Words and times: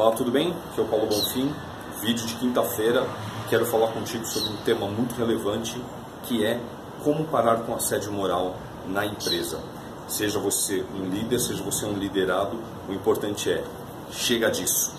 Olá, 0.00 0.12
tudo 0.12 0.30
bem? 0.30 0.54
Aqui 0.70 0.80
é 0.80 0.82
o 0.82 0.86
Paulo 0.86 1.06
Bonfim, 1.08 1.54
vídeo 2.00 2.26
de 2.26 2.34
quinta-feira. 2.36 3.06
Quero 3.50 3.66
falar 3.66 3.88
contigo 3.88 4.24
sobre 4.24 4.48
um 4.48 4.56
tema 4.64 4.88
muito 4.88 5.14
relevante 5.14 5.78
que 6.22 6.42
é 6.42 6.58
como 7.04 7.26
parar 7.26 7.56
com 7.64 7.74
assédio 7.74 8.10
moral 8.10 8.56
na 8.88 9.04
empresa. 9.04 9.60
Seja 10.08 10.38
você 10.38 10.82
um 10.94 11.04
líder, 11.04 11.38
seja 11.38 11.62
você 11.62 11.84
um 11.84 11.98
liderado, 11.98 12.58
o 12.88 12.94
importante 12.94 13.52
é 13.52 13.62
chega 14.10 14.50
disso. 14.50 14.90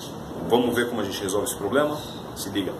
Vamos 0.47 0.75
ver 0.75 0.87
como 0.87 1.01
a 1.01 1.03
gente 1.03 1.19
resolve 1.19 1.47
esse 1.47 1.57
problema? 1.57 1.97
Se 2.35 2.51
liga. 2.51 2.71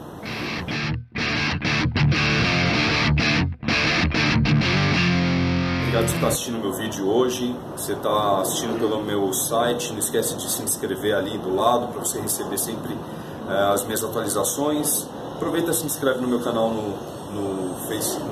Obrigado 6.02 6.10
por 6.10 6.16
estar 6.16 6.28
assistindo 6.30 6.60
meu 6.60 6.74
vídeo 6.74 7.08
hoje. 7.08 7.56
Você 7.78 7.94
está 7.94 8.42
assistindo 8.42 8.80
pelo 8.80 9.04
meu 9.04 9.32
site. 9.34 9.92
Não 9.92 10.00
esquece 10.00 10.36
de 10.36 10.50
se 10.50 10.64
inscrever 10.64 11.14
ali 11.16 11.38
do 11.38 11.56
lado 11.56 11.90
para 11.90 12.00
você 12.00 12.20
receber 12.20 12.58
sempre 12.58 12.94
uh, 12.94 13.72
as 13.72 13.84
minhas 13.84 14.04
atualizações. 14.04 15.08
Aproveita 15.36 15.70
e 15.70 15.74
se 15.76 15.86
inscreve 15.86 16.20
no 16.20 16.28
meu 16.28 16.40
canal 16.40 16.72
no, 16.72 16.98
no, 17.32 17.76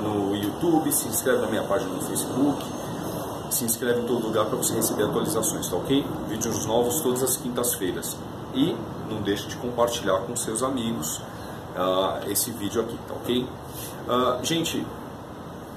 no 0.02 0.36
YouTube, 0.36 0.92
se 0.92 1.06
inscreve 1.06 1.42
na 1.42 1.46
minha 1.46 1.62
página 1.62 1.92
no 1.92 2.02
Facebook, 2.02 2.64
se 3.50 3.64
inscreve 3.64 4.00
em 4.00 4.06
todo 4.06 4.26
lugar 4.26 4.46
para 4.46 4.56
você 4.56 4.74
receber 4.74 5.04
atualizações, 5.04 5.68
tá 5.68 5.76
ok? 5.76 6.04
Vídeos 6.28 6.66
novos 6.66 7.00
todas 7.00 7.22
as 7.22 7.36
quintas-feiras. 7.36 8.16
E 8.52 8.76
não 9.08 9.22
deixe 9.22 9.46
de 9.46 9.54
compartilhar 9.56 10.18
com 10.22 10.34
seus 10.34 10.64
amigos 10.64 11.18
uh, 11.76 12.28
esse 12.28 12.50
vídeo 12.50 12.80
aqui, 12.80 12.98
tá 13.06 13.14
ok? 13.14 13.46
Uh, 14.08 14.44
gente, 14.44 14.84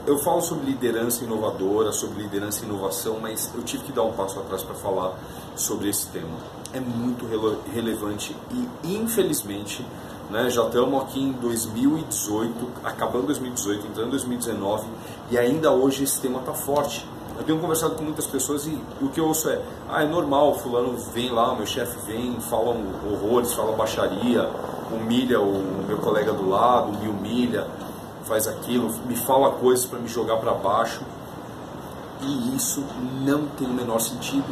eu 0.06 0.18
falo 0.18 0.42
sobre 0.42 0.66
liderança 0.66 1.24
inovadora, 1.24 1.92
sobre 1.94 2.24
liderança 2.24 2.64
e 2.64 2.68
inovação, 2.68 3.20
mas 3.22 3.50
eu 3.56 3.64
tive 3.64 3.84
que 3.84 3.92
dar 3.92 4.04
um 4.04 4.12
passo 4.12 4.38
atrás 4.40 4.62
para 4.62 4.76
falar 4.76 5.18
sobre 5.56 5.90
esse 5.90 6.08
tema. 6.08 6.38
É 6.74 6.80
muito 6.80 7.26
rele 7.26 7.58
relevante 7.74 8.36
e, 8.84 8.96
infelizmente, 8.96 9.86
né, 10.30 10.50
já 10.50 10.66
estamos 10.66 11.02
aqui 11.04 11.22
em 11.22 11.32
2018, 11.32 12.68
acabando 12.84 13.28
2018, 13.28 13.88
entrando 13.88 14.08
em 14.08 14.12
2019 14.12 14.88
e 15.32 15.38
ainda 15.38 15.72
hoje 15.72 16.04
esse 16.04 16.20
tema 16.20 16.40
está 16.40 16.54
forte. 16.54 17.06
Eu 17.38 17.44
tenho 17.44 17.60
conversado 17.60 17.96
com 17.96 18.04
muitas 18.04 18.28
pessoas 18.28 18.68
e 18.68 18.78
o 19.02 19.10
que 19.10 19.20
eu 19.20 19.28
ouço 19.28 19.50
é: 19.50 19.62
ah, 19.90 20.04
é 20.04 20.06
normal, 20.06 20.54
fulano 20.60 20.98
vem 21.14 21.32
lá, 21.32 21.56
meu 21.56 21.66
chefe 21.66 21.98
vem, 22.06 22.40
fala 22.42 22.76
horrores, 23.10 23.54
fala 23.54 23.76
baixaria, 23.76 24.50
humilha 24.92 25.40
o 25.40 25.86
meu 25.88 25.98
colega 25.98 26.34
do 26.34 26.48
lado, 26.48 26.92
me 27.00 27.08
humilha 27.08 27.66
faz 28.24 28.48
aquilo, 28.48 28.92
me 29.06 29.16
fala 29.16 29.52
coisas 29.52 29.86
para 29.86 30.00
me 30.00 30.08
jogar 30.08 30.38
para 30.38 30.54
baixo. 30.54 31.02
E 32.22 32.56
isso 32.56 32.84
não 33.26 33.48
tem 33.48 33.68
o 33.68 33.74
menor 33.74 34.00
sentido. 34.00 34.46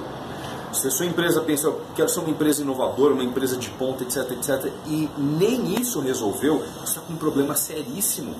Se 0.73 0.87
a 0.87 0.91
sua 0.91 1.05
empresa 1.05 1.41
pensa, 1.41 1.67
eu 1.67 1.81
quero 1.95 2.09
ser 2.09 2.19
uma 2.19 2.29
empresa 2.29 2.61
inovadora, 2.61 3.13
uma 3.13 3.23
empresa 3.23 3.57
de 3.57 3.69
ponta, 3.71 4.03
etc, 4.03 4.31
etc, 4.31 4.71
e 4.87 5.09
nem 5.17 5.73
isso 5.79 5.99
resolveu, 5.99 6.59
você 6.79 6.83
está 6.83 7.01
com 7.01 7.13
um 7.13 7.17
problema 7.17 7.55
seríssimo. 7.55 8.33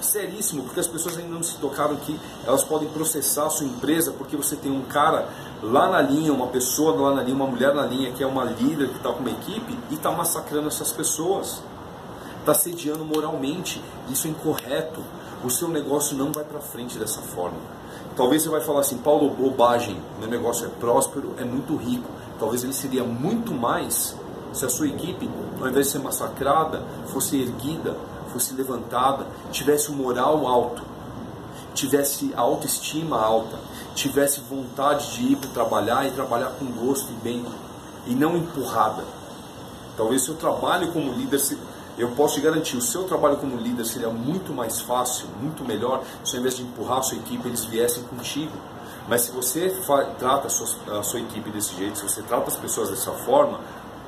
Seríssimo, 0.00 0.62
porque 0.62 0.80
as 0.80 0.86
pessoas 0.86 1.18
ainda 1.18 1.34
não 1.34 1.42
se 1.42 1.56
tocaram 1.56 1.96
que 1.96 2.18
elas 2.46 2.62
podem 2.62 2.88
processar 2.88 3.46
a 3.46 3.50
sua 3.50 3.66
empresa 3.66 4.12
porque 4.12 4.36
você 4.36 4.54
tem 4.54 4.70
um 4.70 4.82
cara 4.82 5.28
lá 5.62 5.88
na 5.88 6.00
linha, 6.00 6.32
uma 6.32 6.46
pessoa 6.48 6.94
lá 6.94 7.14
na 7.14 7.22
linha, 7.22 7.34
uma 7.34 7.46
mulher 7.46 7.74
na 7.74 7.84
linha 7.84 8.12
que 8.12 8.22
é 8.22 8.26
uma 8.26 8.44
líder 8.44 8.88
que 8.88 8.96
está 8.96 9.10
com 9.10 9.20
uma 9.20 9.30
equipe 9.30 9.78
e 9.90 9.94
está 9.94 10.10
massacrando 10.12 10.68
essas 10.68 10.92
pessoas 10.92 11.62
está 12.46 12.54
sediando 12.54 13.04
moralmente. 13.04 13.82
Isso 14.08 14.28
é 14.28 14.30
incorreto. 14.30 15.02
O 15.44 15.50
seu 15.50 15.68
negócio 15.68 16.16
não 16.16 16.30
vai 16.30 16.44
para 16.44 16.60
frente 16.60 16.96
dessa 16.96 17.20
forma. 17.20 17.58
Talvez 18.16 18.42
você 18.42 18.48
vai 18.48 18.60
falar 18.60 18.80
assim, 18.80 18.98
Paulo, 18.98 19.28
bobagem, 19.30 20.00
meu 20.20 20.28
negócio 20.28 20.64
é 20.64 20.68
próspero, 20.68 21.34
é 21.38 21.44
muito 21.44 21.74
rico. 21.76 22.08
Talvez 22.38 22.62
ele 22.62 22.72
seria 22.72 23.02
muito 23.02 23.52
mais 23.52 24.16
se 24.52 24.64
a 24.64 24.70
sua 24.70 24.86
equipe, 24.86 25.28
ao 25.60 25.68
invés 25.68 25.86
de 25.86 25.92
ser 25.92 25.98
massacrada, 25.98 26.82
fosse 27.08 27.36
erguida, 27.36 27.96
fosse 28.32 28.54
levantada, 28.54 29.26
tivesse 29.50 29.90
um 29.90 29.96
moral 29.96 30.46
alto, 30.46 30.82
tivesse 31.74 32.32
autoestima 32.34 33.20
alta, 33.20 33.58
tivesse 33.94 34.40
vontade 34.40 35.14
de 35.14 35.32
ir 35.32 35.36
para 35.36 35.50
trabalhar 35.50 36.06
e 36.06 36.12
trabalhar 36.12 36.52
com 36.58 36.64
gosto 36.66 37.12
e 37.12 37.16
bem, 37.22 37.44
e 38.06 38.14
não 38.14 38.34
empurrada. 38.36 39.04
Talvez 39.96 40.22
seu 40.24 40.36
trabalho 40.36 40.90
como 40.92 41.12
líder 41.12 41.38
eu 41.98 42.10
posso 42.10 42.34
te 42.34 42.40
garantir, 42.40 42.76
o 42.76 42.80
seu 42.80 43.04
trabalho 43.04 43.36
como 43.38 43.56
líder 43.56 43.84
seria 43.84 44.10
muito 44.10 44.52
mais 44.52 44.80
fácil, 44.80 45.28
muito 45.40 45.64
melhor, 45.64 46.02
se 46.24 46.36
ao 46.36 46.40
invés 46.40 46.56
de 46.56 46.62
empurrar 46.62 46.98
a 46.98 47.02
sua 47.02 47.16
equipe, 47.16 47.48
eles 47.48 47.64
viessem 47.64 48.02
contigo. 48.04 48.52
Mas 49.08 49.22
se 49.22 49.30
você 49.30 49.70
trata 50.18 50.48
a 50.48 50.50
sua, 50.50 50.98
a 50.98 51.02
sua 51.02 51.20
equipe 51.20 51.48
desse 51.50 51.74
jeito, 51.76 51.98
se 51.98 52.02
você 52.02 52.22
trata 52.22 52.48
as 52.48 52.56
pessoas 52.56 52.90
dessa 52.90 53.12
forma, 53.12 53.60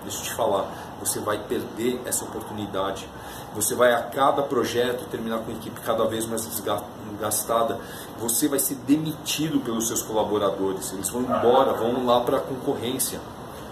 deixa 0.03 0.19
eu 0.19 0.25
te 0.25 0.35
falar, 0.35 0.71
você 1.01 1.21
vai 1.21 1.39
perder 1.39 2.01
essa 2.05 2.25
oportunidade. 2.25 3.09
Você 3.55 3.75
vai 3.75 3.95
a 3.95 4.03
cada 4.03 4.43
projeto 4.43 5.09
terminar 5.09 5.39
com 5.39 5.51
a 5.51 5.55
equipe 5.55 5.81
cada 5.81 6.05
vez 6.07 6.27
mais 6.27 6.45
desgastada. 6.45 7.79
Você 8.19 8.49
vai 8.49 8.59
ser 8.59 8.75
demitido 8.87 9.61
pelos 9.61 9.87
seus 9.87 10.03
colaboradores. 10.03 10.93
Eles 10.93 11.09
vão 11.09 11.23
embora, 11.23 11.73
vão 11.73 12.05
lá 12.05 12.21
para 12.21 12.39
a 12.39 12.41
concorrência. 12.41 13.21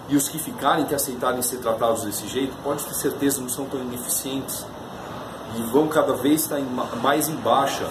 E 0.09 0.15
os 0.15 0.29
que 0.29 0.39
ficarem, 0.39 0.85
que 0.85 0.95
aceitarem 0.95 1.41
ser 1.41 1.57
tratados 1.57 2.03
desse 2.03 2.27
jeito, 2.27 2.55
pode 2.63 2.83
ter 2.85 2.93
certeza 2.93 3.41
não 3.41 3.49
são 3.49 3.65
tão 3.65 3.81
ineficientes. 3.81 4.65
E 5.57 5.61
vão 5.63 5.87
cada 5.87 6.13
vez 6.13 6.41
estar 6.41 6.59
mais 7.01 7.27
em 7.27 7.35
baixa 7.35 7.85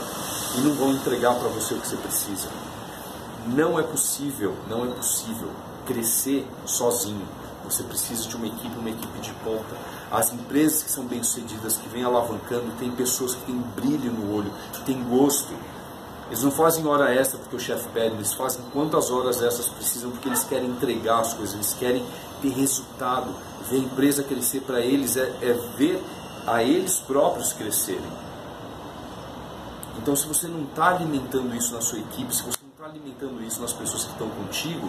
e 0.56 0.60
não 0.60 0.74
vão 0.74 0.92
entregar 0.92 1.34
para 1.34 1.48
você 1.48 1.74
o 1.74 1.80
que 1.80 1.88
você 1.88 1.96
precisa. 1.96 2.48
Não 3.46 3.78
é 3.78 3.82
possível, 3.82 4.54
não 4.68 4.84
é 4.84 4.88
possível 4.88 5.50
crescer 5.86 6.46
sozinho. 6.64 7.26
Você 7.64 7.82
precisa 7.82 8.28
de 8.28 8.36
uma 8.36 8.46
equipe, 8.46 8.78
uma 8.78 8.90
equipe 8.90 9.18
de 9.20 9.32
ponta. 9.44 9.76
As 10.10 10.32
empresas 10.32 10.82
que 10.82 10.90
são 10.90 11.04
bem-sucedidas, 11.04 11.76
que 11.76 11.88
vêm 11.88 12.04
alavancando, 12.04 12.72
têm 12.78 12.90
pessoas 12.92 13.34
que 13.34 13.42
têm 13.42 13.56
brilho 13.74 14.12
no 14.12 14.36
olho, 14.36 14.52
que 14.72 14.82
têm 14.82 15.02
gosto, 15.02 15.52
eles 16.26 16.42
não 16.42 16.50
fazem 16.50 16.86
hora 16.86 17.14
extra 17.14 17.38
porque 17.38 17.54
o 17.54 17.60
chefe 17.60 17.88
pede, 17.90 18.14
eles 18.16 18.34
fazem 18.34 18.60
quantas 18.72 19.10
horas 19.10 19.40
essas 19.40 19.68
precisam 19.68 20.10
porque 20.10 20.28
eles 20.28 20.42
querem 20.44 20.68
entregar 20.68 21.20
as 21.20 21.34
coisas, 21.34 21.54
eles 21.54 21.72
querem 21.74 22.04
ter 22.42 22.50
resultado. 22.50 23.32
Ver 23.68 23.76
a 23.76 23.80
empresa 23.80 24.22
crescer 24.22 24.60
para 24.60 24.80
eles 24.80 25.16
é, 25.16 25.22
é 25.42 25.52
ver 25.76 26.02
a 26.46 26.62
eles 26.62 26.98
próprios 26.98 27.52
crescerem. 27.52 28.26
Então, 29.98 30.14
se 30.14 30.26
você 30.26 30.46
não 30.46 30.64
está 30.64 30.88
alimentando 30.88 31.54
isso 31.56 31.74
na 31.74 31.80
sua 31.80 31.98
equipe, 31.98 32.34
se 32.34 32.42
você 32.42 32.58
não 32.62 32.70
está 32.70 32.84
alimentando 32.84 33.42
isso 33.42 33.60
nas 33.60 33.72
pessoas 33.72 34.04
que 34.04 34.12
estão 34.12 34.28
contigo, 34.30 34.88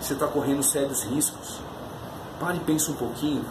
você 0.00 0.12
está 0.12 0.26
correndo 0.26 0.62
sérios 0.62 1.04
riscos. 1.04 1.58
Pare 2.38 2.58
e 2.58 2.60
pense 2.60 2.90
um 2.90 2.94
pouquinho. 2.94 3.44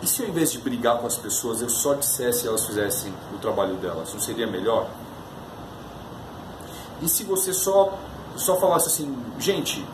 E 0.00 0.06
se 0.06 0.22
ao 0.22 0.28
invés 0.28 0.52
de 0.52 0.58
brigar 0.58 0.98
com 0.98 1.06
as 1.06 1.16
pessoas, 1.16 1.60
eu 1.60 1.68
só 1.68 1.94
dissesse 1.94 2.44
e 2.44 2.48
elas 2.48 2.64
fizessem 2.66 3.12
o 3.32 3.38
trabalho 3.38 3.76
delas, 3.76 4.12
não 4.12 4.20
seria 4.20 4.46
melhor? 4.46 4.88
E 7.02 7.08
se 7.08 7.24
você 7.24 7.52
só, 7.52 7.98
só 8.36 8.56
falasse 8.56 8.88
assim, 8.88 9.16
gente, 9.38 9.84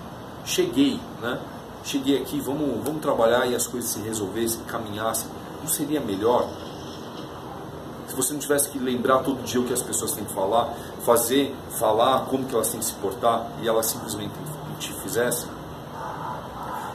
cheguei, 0.44 1.00
né? 1.20 1.40
Cheguei 1.82 2.20
aqui, 2.20 2.40
vamos, 2.40 2.84
vamos 2.84 3.00
trabalhar 3.00 3.46
e 3.46 3.54
as 3.54 3.66
coisas 3.66 3.90
se 3.90 4.00
resolvessem, 4.00 4.60
caminhassem, 4.64 5.30
não 5.60 5.68
seria 5.68 6.00
melhor? 6.00 6.48
Se 8.06 8.14
você 8.14 8.32
não 8.32 8.40
tivesse 8.40 8.68
que 8.70 8.78
lembrar 8.78 9.20
todo 9.20 9.42
dia 9.44 9.60
o 9.60 9.64
que 9.64 9.72
as 9.72 9.82
pessoas 9.82 10.12
têm 10.12 10.24
que 10.24 10.32
falar, 10.34 10.74
fazer, 11.04 11.54
falar 11.78 12.26
como 12.26 12.44
que 12.44 12.54
elas 12.54 12.68
têm 12.68 12.80
que 12.80 12.86
se 12.86 12.94
portar 12.94 13.46
e 13.62 13.68
elas 13.68 13.86
simplesmente 13.86 14.34
te 14.78 14.92
fizessem? 14.94 15.48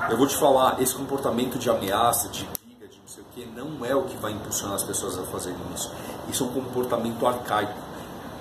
Eu 0.09 0.17
vou 0.17 0.27
te 0.27 0.35
falar, 0.35 0.79
esse 0.81 0.93
comportamento 0.93 1.57
de 1.57 1.67
ameaça, 1.67 2.29
de 2.29 2.45
briga, 2.63 2.87
de 2.87 2.99
não 2.99 3.07
sei 3.07 3.23
o 3.23 3.25
que, 3.33 3.45
não 3.45 3.83
é 3.83 3.95
o 3.95 4.03
que 4.03 4.15
vai 4.17 4.33
impulsionar 4.33 4.75
as 4.75 4.83
pessoas 4.83 5.17
a 5.17 5.23
fazerem 5.23 5.57
isso. 5.73 5.91
Isso 6.29 6.43
é 6.43 6.47
um 6.47 6.51
comportamento 6.51 7.25
arcaico. 7.25 7.73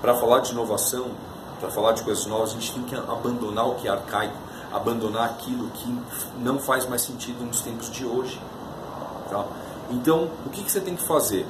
Para 0.03 0.15
falar 0.15 0.41
de 0.41 0.53
inovação, 0.53 1.13
para 1.61 1.71
falar 1.71 1.93
de 1.93 2.03
coisas 2.03 2.27
novas, 2.27 2.51
a 2.51 2.53
gente 2.55 2.73
tem 2.73 2.83
que 2.83 2.95
abandonar 2.95 3.69
o 3.69 3.75
que 3.75 3.89
é 3.89 3.91
arcaico, 3.91 4.37
abandonar 4.73 5.25
aquilo 5.31 5.71
que 5.71 5.99
não 6.39 6.59
faz 6.59 6.89
mais 6.89 7.03
sentido 7.03 7.45
nos 7.45 7.61
tempos 7.61 7.91
de 7.91 8.05
hoje. 8.05 8.41
Tá? 9.31 9.45
Então, 9.91 10.31
o 10.45 10.51
que, 10.51 10.63
que 10.63 10.71
você 10.71 10.81
tem 10.81 10.97
que 10.97 11.05
fazer? 11.05 11.47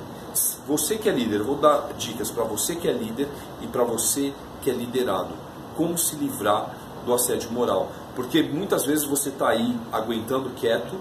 Você 0.67 0.99
que 0.99 1.09
é 1.09 1.13
líder, 1.13 1.41
eu 1.41 1.45
vou 1.45 1.57
dar 1.57 1.93
dicas 1.97 2.31
para 2.31 2.45
você 2.45 2.75
que 2.75 2.89
é 2.89 2.93
líder 2.93 3.29
e 3.61 3.67
para 3.67 3.85
você 3.85 4.33
que 4.63 4.71
é 4.71 4.75
liderado. 4.75 5.31
Como 5.77 5.97
se 5.97 6.17
livrar 6.17 6.75
do 7.05 7.15
assédio 7.15 7.51
moral. 7.51 7.91
Porque 8.15 8.43
muitas 8.43 8.85
vezes 8.85 9.05
você 9.05 9.29
está 9.29 9.49
aí 9.49 9.79
aguentando 9.93 10.51
quieto, 10.51 10.97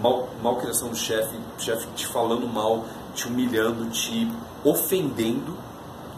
mal, 0.00 0.28
mal 0.42 0.56
criação 0.56 0.88
do 0.88 0.96
chefe, 0.96 1.36
chefe 1.58 1.86
te 1.94 2.06
falando 2.06 2.46
mal, 2.46 2.84
te 3.14 3.26
humilhando, 3.26 3.88
te 3.90 4.30
ofendendo, 4.64 5.56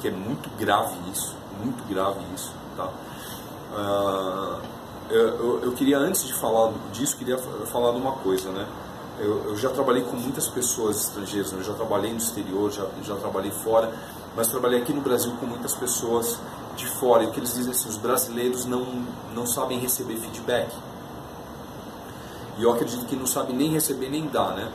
que 0.00 0.08
é 0.08 0.10
muito 0.10 0.48
grave 0.58 0.96
isso 1.12 1.41
muito 1.62 1.86
grave 1.88 2.20
isso, 2.34 2.52
tá? 2.76 2.88
Uh, 3.72 4.60
eu, 5.10 5.60
eu, 5.62 5.72
queria, 5.72 5.98
antes 5.98 6.26
de 6.26 6.34
falar 6.34 6.72
disso, 6.92 7.16
queria 7.16 7.38
falar 7.38 7.92
de 7.92 7.98
uma 7.98 8.12
coisa, 8.12 8.50
né? 8.50 8.66
Eu, 9.18 9.50
eu 9.50 9.56
já 9.56 9.68
trabalhei 9.70 10.02
com 10.02 10.16
muitas 10.16 10.48
pessoas 10.48 11.02
estrangeiras, 11.02 11.52
né? 11.52 11.58
eu 11.60 11.64
já 11.64 11.74
trabalhei 11.74 12.10
no 12.10 12.18
exterior, 12.18 12.70
já, 12.70 12.86
já 13.02 13.14
trabalhei 13.16 13.50
fora, 13.50 13.92
mas 14.34 14.48
trabalhei 14.48 14.80
aqui 14.80 14.92
no 14.92 15.02
Brasil 15.02 15.32
com 15.38 15.46
muitas 15.46 15.74
pessoas 15.74 16.38
de 16.76 16.86
fora, 16.86 17.24
e 17.24 17.26
o 17.26 17.30
que 17.30 17.38
eles 17.38 17.54
dizem 17.54 17.72
assim, 17.72 17.88
os 17.88 17.98
brasileiros 17.98 18.64
não, 18.64 19.04
não 19.34 19.46
sabem 19.46 19.78
receber 19.78 20.16
feedback. 20.16 20.74
E 22.58 22.62
eu 22.62 22.72
acredito 22.72 23.04
que 23.06 23.16
não 23.16 23.26
sabe 23.26 23.52
nem 23.52 23.70
receber 23.70 24.08
nem 24.08 24.26
dar, 24.28 24.54
né? 24.54 24.70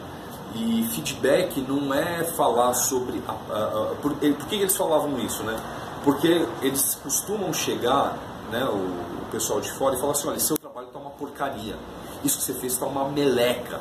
E 0.56 0.88
feedback 0.94 1.60
não 1.62 1.94
é 1.94 2.24
falar 2.24 2.74
sobre. 2.74 3.22
A, 3.28 3.32
a, 3.32 3.64
a, 3.64 3.96
por, 4.02 4.14
por, 4.14 4.46
que 4.48 4.56
eles 4.56 4.76
falavam 4.76 5.18
isso, 5.20 5.44
né? 5.44 5.60
Porque 6.04 6.46
eles 6.62 6.96
costumam 6.96 7.52
chegar, 7.54 8.18
né, 8.52 8.64
o, 8.66 8.76
o 8.76 9.28
pessoal 9.32 9.60
de 9.60 9.72
fora, 9.72 9.96
e 9.96 10.00
falar 10.00 10.14
assim: 10.14 10.28
olha, 10.28 10.40
seu 10.40 10.58
trabalho 10.58 10.88
está 10.88 11.00
uma 11.00 11.12
porcaria. 11.12 11.76
Isso 12.24 12.38
que 12.38 12.44
você 12.44 12.54
fez 12.54 12.74
está 12.74 12.86
uma 12.86 13.08
meleca. 13.10 13.80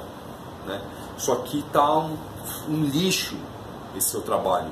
Né? 0.66 0.80
Aqui 1.32 1.64
está 1.66 1.98
um, 1.98 2.16
um 2.68 2.84
lixo, 2.84 3.36
esse 3.96 4.10
seu 4.10 4.20
trabalho. 4.20 4.70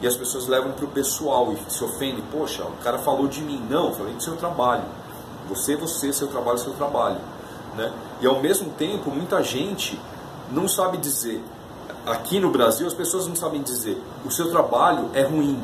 E 0.00 0.06
as 0.06 0.16
pessoas 0.16 0.46
levam 0.46 0.72
para 0.72 0.84
o 0.84 0.88
pessoal 0.88 1.52
e 1.52 1.70
se 1.70 1.82
ofendem. 1.82 2.22
Poxa, 2.32 2.64
o 2.64 2.76
cara 2.82 2.98
falou 2.98 3.26
de 3.26 3.40
mim. 3.40 3.64
Não, 3.68 3.92
falei 3.92 4.14
do 4.14 4.22
seu 4.22 4.36
trabalho. 4.36 4.84
Você, 5.48 5.76
você, 5.76 6.12
seu 6.12 6.28
trabalho, 6.28 6.58
seu 6.58 6.72
trabalho. 6.72 7.20
Né? 7.76 7.92
E 8.20 8.26
ao 8.26 8.40
mesmo 8.40 8.70
tempo, 8.72 9.10
muita 9.10 9.42
gente 9.42 9.98
não 10.50 10.68
sabe 10.68 10.98
dizer. 10.98 11.42
Aqui 12.06 12.40
no 12.40 12.50
Brasil, 12.50 12.86
as 12.86 12.94
pessoas 12.94 13.26
não 13.26 13.36
sabem 13.36 13.62
dizer 13.62 14.00
o 14.24 14.30
seu 14.30 14.50
trabalho 14.50 15.10
é 15.14 15.22
ruim 15.22 15.60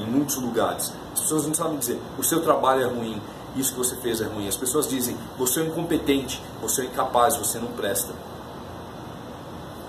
em 0.00 0.06
muitos 0.06 0.36
lugares. 0.36 0.92
As 1.12 1.20
pessoas 1.20 1.46
não 1.46 1.54
sabem 1.54 1.78
dizer 1.78 2.00
o 2.18 2.22
seu 2.22 2.42
trabalho 2.42 2.82
é 2.82 2.86
ruim, 2.86 3.20
isso 3.56 3.72
que 3.72 3.78
você 3.78 3.96
fez 3.96 4.20
é 4.20 4.26
ruim. 4.26 4.48
As 4.48 4.56
pessoas 4.56 4.88
dizem 4.88 5.16
você 5.38 5.60
é 5.60 5.66
incompetente, 5.66 6.42
você 6.60 6.82
é 6.82 6.84
incapaz, 6.86 7.36
você 7.36 7.58
não 7.58 7.68
presta. 7.68 8.12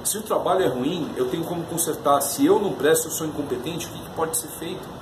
Se 0.03 0.17
o 0.17 0.21
trabalho 0.21 0.63
é 0.63 0.67
ruim, 0.67 1.11
eu 1.15 1.29
tenho 1.29 1.43
como 1.43 1.63
consertar. 1.63 2.19
Se 2.21 2.45
eu 2.45 2.59
não 2.59 2.73
presto, 2.73 3.07
eu 3.07 3.11
sou 3.11 3.27
incompetente, 3.27 3.87
o 3.87 3.89
que 3.89 4.09
pode 4.11 4.35
ser 4.35 4.47
feito? 4.47 5.01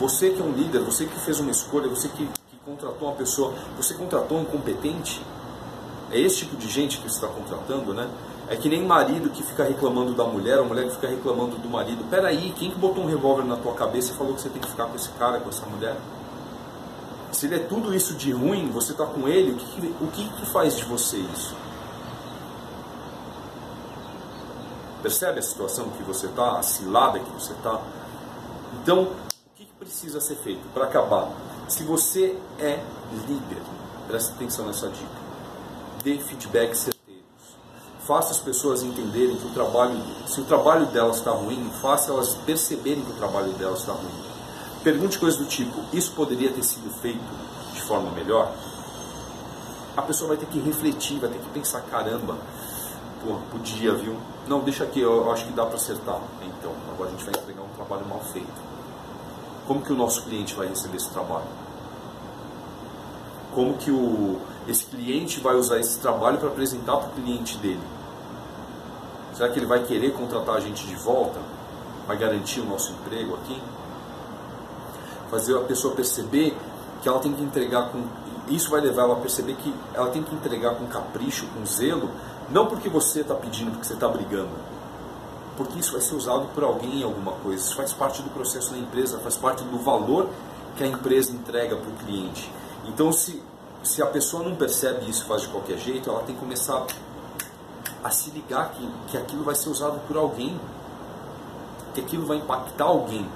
Você 0.00 0.30
que 0.30 0.40
é 0.42 0.44
um 0.44 0.52
líder, 0.52 0.80
você 0.80 1.06
que 1.06 1.18
fez 1.20 1.38
uma 1.38 1.52
escolha, 1.52 1.88
você 1.88 2.08
que, 2.08 2.26
que 2.26 2.56
contratou 2.64 3.08
uma 3.08 3.16
pessoa, 3.16 3.54
você 3.76 3.94
contratou 3.94 4.38
um 4.38 4.42
incompetente? 4.42 5.22
É 6.10 6.18
esse 6.18 6.38
tipo 6.38 6.56
de 6.56 6.68
gente 6.68 6.98
que 6.98 7.08
você 7.08 7.14
está 7.14 7.28
contratando, 7.28 7.94
né? 7.94 8.10
É 8.48 8.56
que 8.56 8.68
nem 8.68 8.84
marido 8.84 9.30
que 9.30 9.42
fica 9.42 9.64
reclamando 9.64 10.12
da 10.12 10.24
mulher, 10.24 10.58
ou 10.58 10.66
mulher 10.66 10.86
que 10.86 10.94
fica 10.94 11.08
reclamando 11.08 11.56
do 11.56 11.68
marido. 11.68 12.04
Peraí, 12.10 12.52
quem 12.58 12.70
que 12.70 12.78
botou 12.78 13.04
um 13.04 13.06
revólver 13.06 13.44
na 13.44 13.56
tua 13.56 13.72
cabeça 13.72 14.12
e 14.12 14.14
falou 14.14 14.34
que 14.34 14.42
você 14.42 14.50
tem 14.50 14.60
que 14.60 14.68
ficar 14.68 14.86
com 14.86 14.96
esse 14.96 15.08
cara, 15.10 15.40
com 15.40 15.48
essa 15.48 15.64
mulher? 15.66 15.96
Se 17.32 17.46
ele 17.46 17.56
é 17.56 17.58
tudo 17.58 17.94
isso 17.94 18.14
de 18.14 18.32
ruim, 18.32 18.70
você 18.70 18.92
está 18.92 19.06
com 19.06 19.26
ele, 19.26 19.52
o 19.52 19.56
que, 19.56 19.94
o 20.00 20.06
que, 20.08 20.28
que 20.28 20.46
faz 20.46 20.76
de 20.76 20.84
você 20.84 21.16
isso? 21.16 21.56
Percebe 25.02 25.38
a 25.38 25.42
situação 25.42 25.90
que 25.90 26.02
você 26.02 26.26
está, 26.26 26.58
a 26.58 26.62
cilada 26.62 27.18
que 27.18 27.30
você 27.30 27.52
está? 27.52 27.80
Então, 28.80 29.02
o 29.02 29.14
que, 29.56 29.64
que 29.64 29.72
precisa 29.78 30.20
ser 30.20 30.36
feito 30.36 30.62
para 30.72 30.84
acabar? 30.84 31.30
Se 31.68 31.82
você 31.82 32.38
é 32.58 32.82
líder, 33.26 33.62
preste 34.06 34.32
atenção 34.32 34.66
nessa 34.66 34.88
dica. 34.88 35.24
Dê 36.02 36.18
feedback. 36.18 36.93
Faça 38.06 38.32
as 38.32 38.38
pessoas 38.38 38.82
entenderem 38.82 39.34
que 39.36 39.46
o 39.46 39.50
trabalho, 39.50 39.98
se 40.26 40.38
o 40.38 40.44
trabalho 40.44 40.84
delas 40.86 41.16
está 41.16 41.30
ruim, 41.30 41.70
faça 41.80 42.12
elas 42.12 42.34
perceberem 42.34 43.02
que 43.02 43.12
o 43.12 43.14
trabalho 43.14 43.52
delas 43.54 43.80
está 43.80 43.92
ruim. 43.92 44.12
Pergunte 44.82 45.18
coisas 45.18 45.38
do 45.38 45.46
tipo: 45.46 45.80
isso 45.90 46.12
poderia 46.12 46.52
ter 46.52 46.62
sido 46.62 46.90
feito 47.00 47.24
de 47.72 47.80
forma 47.80 48.10
melhor? 48.10 48.52
A 49.96 50.02
pessoa 50.02 50.28
vai 50.28 50.36
ter 50.36 50.46
que 50.46 50.58
refletir, 50.60 51.18
vai 51.18 51.30
ter 51.30 51.38
que 51.38 51.48
pensar: 51.48 51.80
caramba, 51.82 52.36
pô, 53.24 53.36
podia, 53.50 53.94
viu? 53.94 54.16
Não, 54.46 54.60
deixa 54.60 54.84
aqui, 54.84 55.00
eu 55.00 55.32
acho 55.32 55.46
que 55.46 55.52
dá 55.52 55.64
para 55.64 55.76
acertar. 55.76 56.20
Então, 56.42 56.72
agora 56.92 57.08
a 57.08 57.12
gente 57.12 57.24
vai 57.24 57.34
entregar 57.40 57.62
um 57.62 57.74
trabalho 57.74 58.06
mal 58.06 58.20
feito. 58.20 58.52
Como 59.66 59.80
que 59.80 59.94
o 59.94 59.96
nosso 59.96 60.22
cliente 60.24 60.54
vai 60.54 60.66
receber 60.66 60.98
esse 60.98 61.08
trabalho? 61.08 61.63
Como 63.54 63.74
que 63.74 63.90
o, 63.90 64.38
esse 64.68 64.84
cliente 64.84 65.40
vai 65.40 65.54
usar 65.54 65.78
esse 65.78 65.98
trabalho 65.98 66.38
para 66.38 66.48
apresentar 66.48 66.96
para 66.96 67.08
o 67.08 67.12
cliente 67.12 67.56
dele? 67.58 67.80
Será 69.34 69.48
que 69.48 69.58
ele 69.58 69.66
vai 69.66 69.82
querer 69.84 70.12
contratar 70.12 70.56
a 70.56 70.60
gente 70.60 70.86
de 70.86 70.94
volta? 70.96 71.38
Vai 72.06 72.16
garantir 72.16 72.60
o 72.60 72.64
nosso 72.64 72.92
emprego 72.92 73.34
aqui? 73.34 73.60
fazer 75.34 75.56
a 75.56 75.60
pessoa 75.60 75.94
perceber 75.94 76.56
que 77.02 77.08
ela 77.08 77.18
tem 77.18 77.32
que 77.32 77.42
entregar 77.42 77.90
com. 77.90 78.02
Isso 78.48 78.70
vai 78.70 78.80
levar 78.80 79.02
ela 79.02 79.14
a 79.14 79.20
perceber 79.20 79.54
que 79.54 79.74
ela 79.94 80.08
tem 80.10 80.22
que 80.22 80.34
entregar 80.34 80.74
com 80.76 80.86
capricho, 80.86 81.46
com 81.46 81.64
zelo, 81.64 82.10
não 82.50 82.66
porque 82.66 82.88
você 82.88 83.20
está 83.20 83.34
pedindo, 83.34 83.72
porque 83.72 83.86
você 83.86 83.94
está 83.94 84.08
brigando. 84.08 84.50
Porque 85.56 85.78
isso 85.78 85.92
vai 85.92 86.00
ser 86.00 86.14
usado 86.14 86.46
por 86.54 86.62
alguém 86.62 87.00
em 87.00 87.02
alguma 87.02 87.32
coisa. 87.32 87.62
Isso 87.62 87.74
faz 87.74 87.92
parte 87.92 88.22
do 88.22 88.30
processo 88.30 88.72
da 88.72 88.78
empresa, 88.78 89.18
faz 89.18 89.36
parte 89.36 89.64
do 89.64 89.78
valor 89.78 90.28
que 90.76 90.84
a 90.84 90.86
empresa 90.86 91.32
entrega 91.32 91.76
para 91.76 91.88
o 91.88 91.94
cliente. 91.94 92.50
Então, 92.86 93.12
se, 93.12 93.42
se 93.82 94.02
a 94.02 94.06
pessoa 94.06 94.42
não 94.42 94.54
percebe 94.54 95.08
isso 95.08 95.24
faz 95.24 95.42
de 95.42 95.48
qualquer 95.48 95.78
jeito, 95.78 96.10
ela 96.10 96.20
tem 96.20 96.34
que 96.34 96.40
começar 96.40 96.86
a 98.02 98.10
se 98.10 98.30
ligar 98.30 98.70
que, 98.72 98.88
que 99.08 99.16
aquilo 99.16 99.44
vai 99.44 99.54
ser 99.54 99.70
usado 99.70 99.98
por 100.06 100.16
alguém, 100.16 100.58
que 101.94 102.00
aquilo 102.00 102.26
vai 102.26 102.36
impactar 102.36 102.84
alguém. 102.84 103.26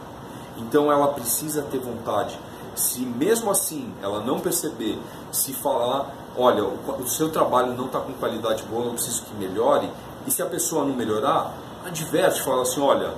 Então 0.58 0.92
ela 0.92 1.08
precisa 1.08 1.62
ter 1.62 1.78
vontade. 1.78 2.38
Se 2.74 3.00
mesmo 3.00 3.50
assim 3.50 3.92
ela 4.02 4.20
não 4.20 4.38
perceber, 4.40 4.98
se 5.32 5.52
falar, 5.52 6.14
olha, 6.36 6.64
o 6.64 7.06
seu 7.06 7.30
trabalho 7.30 7.72
não 7.74 7.86
está 7.86 8.00
com 8.00 8.12
qualidade 8.14 8.62
boa, 8.64 8.86
eu 8.86 8.92
preciso 8.92 9.22
que 9.22 9.34
melhore, 9.34 9.90
e 10.26 10.30
se 10.30 10.42
a 10.42 10.46
pessoa 10.46 10.84
não 10.84 10.94
melhorar, 10.94 11.54
adverte, 11.84 12.42
fala 12.42 12.62
assim, 12.62 12.80
olha, 12.80 13.14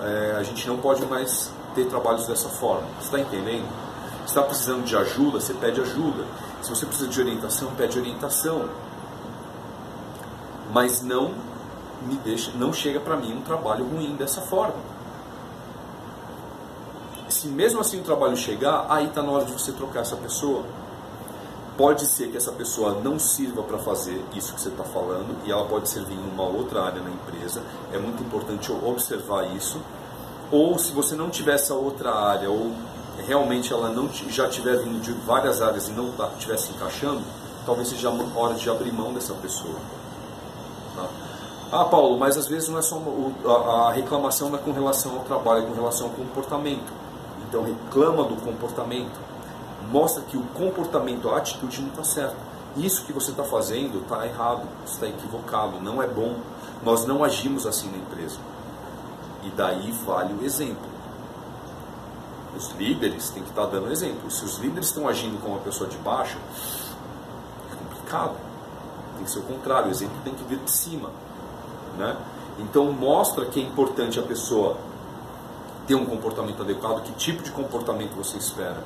é, 0.00 0.36
a 0.38 0.42
gente 0.42 0.66
não 0.68 0.76
pode 0.76 1.04
mais 1.06 1.50
ter 1.74 1.86
trabalhos 1.86 2.26
dessa 2.26 2.48
forma. 2.48 2.86
Você 3.00 3.06
está 3.06 3.20
entendendo? 3.20 3.66
Se 4.26 4.32
está 4.32 4.42
precisando 4.42 4.84
de 4.84 4.94
ajuda, 4.94 5.40
você 5.40 5.54
pede 5.54 5.80
ajuda. 5.80 6.24
Se 6.60 6.68
você 6.68 6.84
precisa 6.84 7.08
de 7.08 7.18
orientação, 7.18 7.74
pede 7.74 7.98
orientação. 7.98 8.68
Mas 10.70 11.00
não 11.00 11.32
me 12.02 12.16
deixa, 12.16 12.50
não 12.52 12.72
chega 12.72 13.00
para 13.00 13.16
mim 13.16 13.32
um 13.32 13.40
trabalho 13.40 13.86
ruim 13.86 14.14
dessa 14.16 14.42
forma 14.42 14.74
se 17.36 17.48
mesmo 17.48 17.80
assim 17.80 18.00
o 18.00 18.02
trabalho 18.02 18.36
chegar, 18.36 18.86
aí 18.88 19.06
está 19.06 19.22
na 19.22 19.30
hora 19.30 19.44
de 19.44 19.52
você 19.52 19.72
trocar 19.72 20.00
essa 20.00 20.16
pessoa. 20.16 20.64
Pode 21.76 22.06
ser 22.06 22.28
que 22.28 22.36
essa 22.36 22.52
pessoa 22.52 23.00
não 23.02 23.18
sirva 23.18 23.62
para 23.62 23.78
fazer 23.78 24.24
isso 24.34 24.54
que 24.54 24.60
você 24.60 24.70
está 24.70 24.84
falando 24.84 25.36
e 25.44 25.52
ela 25.52 25.66
pode 25.66 25.88
servir 25.88 26.14
em 26.14 26.30
uma 26.30 26.44
outra 26.44 26.82
área 26.82 27.02
na 27.02 27.10
empresa. 27.10 27.62
É 27.92 27.98
muito 27.98 28.22
importante 28.22 28.72
observar 28.72 29.54
isso. 29.54 29.80
Ou 30.50 30.78
se 30.78 30.92
você 30.92 31.14
não 31.14 31.28
tiver 31.28 31.54
essa 31.54 31.74
outra 31.74 32.14
área 32.14 32.48
ou 32.48 32.72
realmente 33.26 33.72
ela 33.72 33.88
não 33.88 34.08
já 34.28 34.48
tiver 34.48 34.76
vindo 34.78 35.00
de 35.00 35.12
várias 35.12 35.62
áreas 35.62 35.88
e 35.88 35.92
não 35.92 36.12
estivesse 36.34 36.68
tá, 36.68 36.74
encaixando, 36.74 37.22
talvez 37.64 37.88
seja 37.88 38.08
a 38.08 38.38
hora 38.38 38.54
de 38.54 38.68
abrir 38.68 38.92
mão 38.92 39.12
dessa 39.12 39.34
pessoa. 39.34 39.76
Tá? 40.94 41.08
Ah, 41.72 41.84
Paulo, 41.84 42.18
mas 42.18 42.36
às 42.36 42.46
vezes 42.46 42.68
não 42.68 42.78
é 42.78 42.82
só 42.82 43.00
a 43.88 43.92
reclamação 43.92 44.50
não 44.50 44.58
é 44.58 44.62
com 44.62 44.72
relação 44.72 45.16
ao 45.16 45.24
trabalho, 45.24 45.64
é 45.64 45.66
com 45.66 45.74
relação 45.74 46.06
ao 46.06 46.12
comportamento. 46.12 46.92
Então 47.48 47.64
reclama 47.64 48.24
do 48.24 48.36
comportamento, 48.36 49.18
mostra 49.90 50.22
que 50.22 50.36
o 50.36 50.42
comportamento, 50.54 51.28
a 51.28 51.38
atitude 51.38 51.82
não 51.82 51.88
está 51.88 52.04
certa. 52.04 52.36
Isso 52.76 53.04
que 53.04 53.12
você 53.12 53.30
está 53.30 53.42
fazendo 53.42 54.02
está 54.02 54.26
errado, 54.26 54.62
está 54.84 55.06
equivocado, 55.06 55.80
não 55.80 56.02
é 56.02 56.06
bom. 56.06 56.36
Nós 56.84 57.06
não 57.06 57.24
agimos 57.24 57.66
assim 57.66 57.90
na 57.90 57.96
empresa. 57.96 58.38
E 59.42 59.50
daí 59.50 59.90
vale 60.04 60.34
o 60.34 60.44
exemplo. 60.44 60.95
Os 62.56 62.70
líderes 62.72 63.30
têm 63.30 63.42
que 63.42 63.50
estar 63.50 63.66
dando 63.66 63.90
exemplo. 63.90 64.30
Se 64.30 64.44
os 64.44 64.58
líderes 64.58 64.88
estão 64.88 65.08
agindo 65.08 65.40
como 65.40 65.54
uma 65.54 65.62
pessoa 65.62 65.88
de 65.88 65.96
baixo, 65.98 66.38
é 67.70 67.76
complicado. 67.76 68.36
Tem 69.16 69.24
que 69.24 69.30
ser 69.30 69.40
o 69.40 69.42
contrário, 69.42 69.88
o 69.88 69.90
exemplo 69.90 70.16
tem 70.24 70.34
que 70.34 70.44
vir 70.44 70.58
de 70.58 70.70
cima. 70.70 71.10
Né? 71.98 72.16
Então 72.58 72.90
mostra 72.92 73.44
que 73.46 73.60
é 73.60 73.62
importante 73.62 74.18
a 74.18 74.22
pessoa 74.22 74.76
ter 75.86 75.94
um 75.94 76.06
comportamento 76.06 76.62
adequado, 76.62 77.02
que 77.02 77.12
tipo 77.12 77.42
de 77.42 77.50
comportamento 77.50 78.14
você 78.14 78.38
espera. 78.38 78.82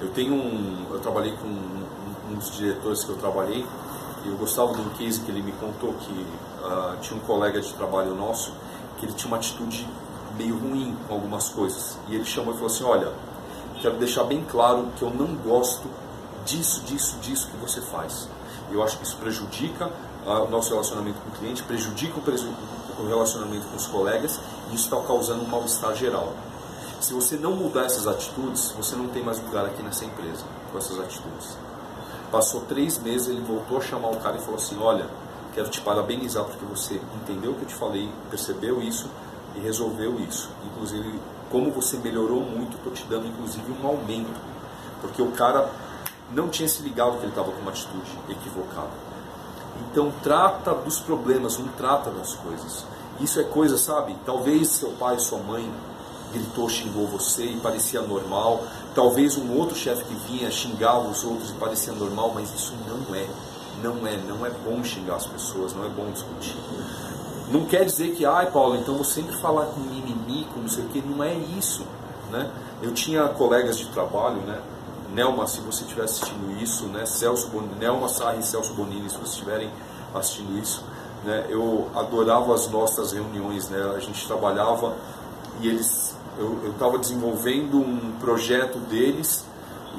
Eu 0.00 0.08
tenho 0.10 0.34
um, 0.34 0.86
eu 0.90 1.00
trabalhei 1.00 1.32
com 1.32 1.46
um, 1.46 1.86
um 2.30 2.34
dos 2.34 2.54
diretores 2.56 3.04
que 3.04 3.10
eu 3.10 3.16
trabalhei 3.16 3.64
e 4.24 4.28
eu 4.28 4.36
gostava 4.36 4.72
um 4.72 4.90
case 4.90 5.20
que 5.20 5.30
ele 5.30 5.42
me 5.42 5.52
contou 5.52 5.94
que 5.94 6.12
uh, 6.12 6.96
tinha 7.00 7.18
um 7.18 7.22
colega 7.24 7.60
de 7.60 7.72
trabalho 7.74 8.14
nosso 8.14 8.52
que 8.98 9.06
ele 9.06 9.12
tinha 9.12 9.28
uma 9.28 9.36
atitude 9.36 9.86
meio 10.36 10.56
ruim 10.56 10.96
com 11.06 11.14
algumas 11.14 11.48
coisas 11.48 11.96
e 12.08 12.14
ele 12.14 12.24
chamou 12.24 12.52
e 12.52 12.56
falou 12.56 12.72
assim, 12.72 12.84
olha, 12.84 13.12
quero 13.80 13.96
deixar 13.96 14.24
bem 14.24 14.44
claro 14.44 14.88
que 14.96 15.02
eu 15.02 15.10
não 15.10 15.34
gosto 15.36 15.88
disso, 16.44 16.82
disso, 16.82 17.16
disso 17.20 17.48
que 17.48 17.56
você 17.56 17.80
faz. 17.80 18.28
Eu 18.70 18.82
acho 18.82 18.98
que 18.98 19.04
isso 19.04 19.16
prejudica 19.16 19.90
uh, 20.26 20.44
o 20.44 20.50
nosso 20.50 20.70
relacionamento 20.70 21.18
com 21.20 21.28
o 21.28 21.32
cliente, 21.32 21.62
prejudica 21.62 22.18
o 22.18 23.06
relacionamento 23.06 23.66
com 23.66 23.76
os 23.76 23.86
colegas 23.86 24.40
e 24.70 24.74
isso 24.74 24.84
está 24.84 25.00
causando 25.06 25.42
um 25.42 25.48
mal-estar 25.48 25.94
geral. 25.94 26.32
Se 27.00 27.12
você 27.12 27.36
não 27.36 27.54
mudar 27.54 27.84
essas 27.84 28.06
atitudes, 28.06 28.72
você 28.76 28.96
não 28.96 29.08
tem 29.08 29.22
mais 29.22 29.38
lugar 29.38 29.66
aqui 29.66 29.82
nessa 29.82 30.04
empresa 30.04 30.44
com 30.72 30.78
essas 30.78 30.98
atitudes. 30.98 31.56
Passou 32.30 32.62
três 32.62 32.98
meses, 32.98 33.28
ele 33.28 33.42
voltou 33.42 33.78
a 33.78 33.80
chamar 33.80 34.08
o 34.08 34.16
cara 34.16 34.36
e 34.36 34.40
falou 34.40 34.56
assim: 34.56 34.78
Olha, 34.80 35.06
quero 35.54 35.68
te 35.68 35.80
parabenizar 35.82 36.44
porque 36.44 36.64
você 36.64 37.00
entendeu 37.22 37.52
o 37.52 37.54
que 37.54 37.62
eu 37.62 37.68
te 37.68 37.74
falei, 37.74 38.10
percebeu 38.30 38.80
isso 38.82 39.08
e 39.56 39.60
resolveu 39.60 40.18
isso. 40.20 40.50
Inclusive, 40.66 41.18
como 41.50 41.70
você 41.70 41.96
melhorou 41.98 42.40
muito, 42.40 42.76
estou 42.76 42.92
te 42.92 43.04
dando 43.04 43.26
inclusive 43.26 43.64
um 43.72 43.86
aumento. 43.86 44.40
Porque 45.00 45.22
o 45.22 45.30
cara 45.32 45.70
não 46.32 46.48
tinha 46.48 46.68
se 46.68 46.82
ligado 46.82 47.18
que 47.18 47.24
ele 47.24 47.28
estava 47.28 47.52
com 47.52 47.60
uma 47.60 47.70
atitude 47.70 48.18
equivocada. 48.28 48.90
Então 49.90 50.12
trata 50.22 50.74
dos 50.74 51.00
problemas, 51.00 51.58
não 51.58 51.68
trata 51.68 52.10
das 52.10 52.34
coisas. 52.34 52.84
Isso 53.20 53.38
é 53.40 53.44
coisa, 53.44 53.76
sabe? 53.76 54.16
Talvez 54.24 54.68
seu 54.68 54.90
pai, 54.92 55.18
sua 55.18 55.38
mãe 55.38 55.70
gritou, 56.32 56.68
xingou 56.68 57.06
você 57.06 57.44
e 57.44 57.60
parecia 57.60 58.02
normal. 58.02 58.64
Talvez 58.94 59.36
um 59.36 59.56
outro 59.56 59.76
chefe 59.76 60.04
que 60.04 60.14
vinha 60.14 60.50
xingava 60.50 61.08
os 61.08 61.22
outros 61.22 61.50
e 61.50 61.54
parecia 61.54 61.92
normal, 61.92 62.32
mas 62.34 62.52
isso 62.52 62.74
não 62.88 63.14
é. 63.14 63.28
Não 63.82 64.06
é, 64.06 64.16
não 64.16 64.46
é 64.46 64.50
bom 64.50 64.82
xingar 64.82 65.16
as 65.16 65.26
pessoas, 65.26 65.74
não 65.74 65.84
é 65.84 65.88
bom 65.88 66.10
discutir. 66.10 66.56
Não 67.54 67.66
quer 67.66 67.84
dizer 67.84 68.16
que, 68.16 68.26
ai 68.26 68.50
Paulo, 68.50 68.74
então 68.74 68.96
vou 68.96 69.04
sempre 69.04 69.36
falar 69.36 69.66
com 69.66 69.78
mimimi, 69.78 70.44
com 70.52 70.58
não 70.58 70.68
sei 70.68 70.84
o 70.86 70.88
que, 70.88 71.00
não 71.00 71.22
é 71.22 71.32
isso. 71.32 71.86
Né? 72.28 72.50
Eu 72.82 72.92
tinha 72.92 73.28
colegas 73.28 73.78
de 73.78 73.86
trabalho, 73.90 74.38
né? 74.38 74.60
Nelma, 75.12 75.46
se 75.46 75.60
você 75.60 75.84
estiver 75.84 76.02
assistindo 76.02 76.60
isso, 76.60 76.86
né? 76.86 77.06
Celso 77.06 77.46
Bonini, 77.50 77.76
Nelma 77.78 78.08
Sarri 78.08 78.40
e 78.40 78.42
Celso 78.42 78.74
Bonini, 78.74 79.08
se 79.08 79.16
vocês 79.16 79.34
estiverem 79.34 79.70
assistindo 80.12 80.58
isso, 80.58 80.82
né? 81.22 81.46
Eu 81.48 81.88
adorava 81.94 82.52
as 82.52 82.68
nossas 82.68 83.12
reuniões, 83.12 83.68
né? 83.68 83.80
A 83.94 84.00
gente 84.00 84.26
trabalhava 84.26 84.96
e 85.60 85.68
eles, 85.68 86.16
eu 86.36 86.72
estava 86.72 86.98
desenvolvendo 86.98 87.78
um 87.78 88.16
projeto 88.18 88.78
deles 88.78 89.46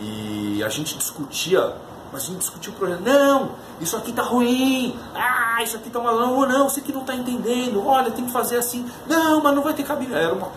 e 0.01 0.61
a 0.61 0.67
gente 0.67 0.97
discutia, 0.97 1.73
mas 2.11 2.23
a 2.23 2.25
gente 2.25 2.39
discutia 2.39 2.73
o 2.73 2.75
projeto. 2.75 2.99
Não, 2.99 3.51
isso 3.79 3.95
aqui 3.95 4.11
tá 4.11 4.23
ruim. 4.23 4.99
Ah, 5.15 5.44
isso 5.63 5.77
aqui 5.77 5.89
tá 5.89 5.99
maluco. 5.99 6.45
Não, 6.45 6.69
você 6.69 6.81
que 6.81 6.91
não 6.91 7.03
tá 7.03 7.15
entendendo. 7.15 7.85
Olha, 7.85 8.11
tem 8.11 8.25
que 8.25 8.31
fazer 8.31 8.57
assim. 8.57 8.89
Não, 9.07 9.41
mas 9.41 9.55
não 9.55 9.63
vai 9.63 9.73
ter 9.73 9.83
cabimento. 9.83 10.17
Era 10.17 10.33
uma 10.33 10.49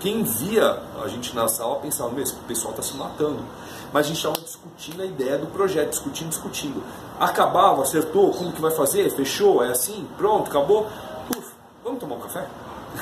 quem 0.00 0.22
via 0.22 0.82
a 1.02 1.08
gente 1.08 1.36
na 1.36 1.46
sala 1.46 1.76
pensava, 1.76 2.10
mesmo, 2.10 2.38
o 2.40 2.44
pessoal 2.44 2.72
está 2.72 2.82
se 2.82 2.96
matando. 2.96 3.40
Mas 3.92 4.06
a 4.06 4.08
gente 4.08 4.16
estava 4.16 4.38
discutindo 4.40 5.02
a 5.02 5.04
ideia 5.04 5.36
do 5.36 5.46
projeto, 5.48 5.90
discutindo, 5.90 6.30
discutindo. 6.30 6.82
Acabava, 7.18 7.82
acertou, 7.82 8.30
como 8.30 8.50
que 8.50 8.60
vai 8.60 8.70
fazer? 8.70 9.10
Fechou? 9.10 9.62
É 9.62 9.70
assim? 9.70 10.08
Pronto, 10.16 10.48
acabou? 10.48 10.86
Uf, 11.36 11.52
vamos 11.84 12.00
tomar 12.00 12.16
um 12.16 12.20
café? 12.20 12.46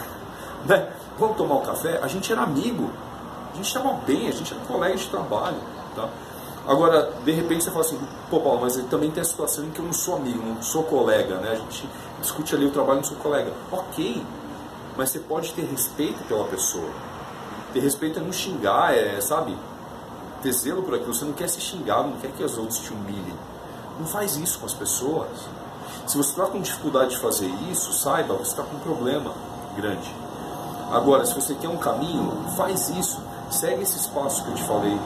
né? 0.67 0.93
Vamos 1.19 1.37
tomar 1.37 1.57
um 1.57 1.63
café? 1.63 2.01
A 2.03 2.09
gente 2.09 2.33
era 2.33 2.43
amigo, 2.43 2.91
a 3.53 3.57
gente 3.57 3.67
estava 3.67 3.93
bem, 4.05 4.29
a 4.29 4.33
gente 4.33 4.53
era 4.53 4.63
colega 4.65 4.97
de 4.97 5.09
trabalho. 5.09 5.59
Tá? 5.95 6.09
Agora, 6.69 7.11
de 7.25 7.33
repente 7.33 7.65
você 7.65 7.71
fala 7.71 7.81
assim, 7.83 7.99
pô 8.29 8.41
Paulo, 8.41 8.61
mas 8.61 8.77
também 8.91 9.11
tem 9.11 9.23
a 9.23 9.25
situação 9.25 9.65
em 9.65 9.71
que 9.71 9.79
eu 9.79 9.87
não 9.87 9.93
sou 9.95 10.17
amigo, 10.17 10.45
não 10.45 10.63
sou 10.63 10.83
colega, 10.83 11.37
né? 11.37 11.53
A 11.53 11.55
gente 11.55 11.89
discute 12.21 12.55
ali 12.55 12.67
o 12.67 12.71
trabalho, 12.71 12.99
não 12.99 13.05
sou 13.05 13.17
colega. 13.17 13.51
Ok, 13.73 14.23
mas 14.95 15.09
você 15.09 15.19
pode 15.21 15.55
ter 15.55 15.63
respeito 15.63 16.23
pela 16.29 16.45
pessoa. 16.45 16.91
Ter 17.73 17.81
respeito 17.81 18.19
é 18.19 18.23
não 18.23 18.31
xingar, 18.31 18.95
é, 18.95 19.19
sabe? 19.19 19.57
Ter 20.43 20.53
zelo 20.53 20.83
por 20.83 20.95
aquilo. 20.95 21.15
Você 21.15 21.25
não 21.25 21.33
quer 21.33 21.49
se 21.49 21.59
xingar, 21.59 22.03
não 22.03 22.19
quer 22.19 22.33
que 22.33 22.45
os 22.45 22.59
outros 22.59 22.81
te 22.81 22.93
humilhem. 22.93 23.35
Não 23.99 24.07
faz 24.07 24.37
isso 24.37 24.59
com 24.59 24.67
as 24.67 24.75
pessoas. 24.75 25.31
Se 26.07 26.19
você 26.19 26.31
está 26.31 26.45
com 26.45 26.61
dificuldade 26.61 27.11
de 27.13 27.19
fazer 27.19 27.51
isso, 27.71 27.95
saiba, 27.95 28.35
você 28.35 28.51
está 28.51 28.63
com 28.63 28.77
um 28.77 28.81
problema 28.81 29.33
grande. 29.75 30.15
Agora, 30.93 31.25
se 31.25 31.35
você 31.35 31.55
quer 31.55 31.69
um 31.69 31.79
caminho, 31.79 32.31
faz 32.59 32.91
isso. 32.91 33.23
Segue 33.51 33.83
esse 33.83 33.97
espaço 33.97 34.45
que 34.45 34.51
eu 34.51 34.55
te 34.55 34.65
falei. 34.65 34.99